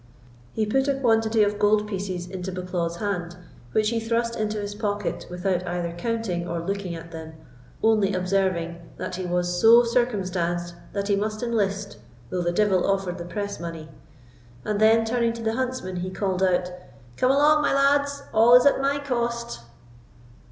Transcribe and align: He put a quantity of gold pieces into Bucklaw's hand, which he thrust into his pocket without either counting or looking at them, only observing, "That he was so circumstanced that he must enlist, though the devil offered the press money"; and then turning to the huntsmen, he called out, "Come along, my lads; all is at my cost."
He 0.53 0.65
put 0.65 0.87
a 0.87 0.95
quantity 0.95 1.43
of 1.43 1.59
gold 1.59 1.87
pieces 1.87 2.25
into 2.27 2.51
Bucklaw's 2.51 2.95
hand, 2.95 3.37
which 3.71 3.89
he 3.91 3.99
thrust 3.99 4.35
into 4.35 4.57
his 4.59 4.73
pocket 4.73 5.27
without 5.29 5.63
either 5.67 5.93
counting 5.95 6.47
or 6.47 6.57
looking 6.59 6.95
at 6.95 7.11
them, 7.11 7.33
only 7.83 8.15
observing, 8.15 8.79
"That 8.97 9.17
he 9.17 9.27
was 9.27 9.61
so 9.61 9.83
circumstanced 9.83 10.73
that 10.93 11.07
he 11.07 11.15
must 11.15 11.43
enlist, 11.43 11.97
though 12.31 12.41
the 12.41 12.51
devil 12.51 12.89
offered 12.89 13.19
the 13.19 13.25
press 13.25 13.59
money"; 13.59 13.89
and 14.65 14.81
then 14.81 15.05
turning 15.05 15.33
to 15.33 15.43
the 15.43 15.53
huntsmen, 15.53 15.97
he 15.97 16.09
called 16.09 16.41
out, 16.41 16.71
"Come 17.15 17.29
along, 17.29 17.61
my 17.61 17.71
lads; 17.75 18.23
all 18.33 18.55
is 18.55 18.65
at 18.65 18.81
my 18.81 18.97
cost." 18.97 19.59